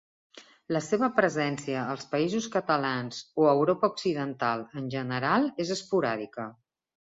La 0.75 0.79
seva 0.85 1.09
presència 1.19 1.83
als 1.97 2.07
Països 2.13 2.47
Catalans 2.55 3.21
o 3.43 3.47
Europa 3.53 3.91
Occidental 3.95 4.67
en 4.83 4.91
general, 4.97 5.49
és 5.67 5.77
esporàdica. 5.79 6.51